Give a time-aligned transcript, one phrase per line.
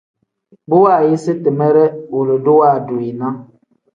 [0.69, 3.29] Bu waayisi timere wilidu waadu yi ne.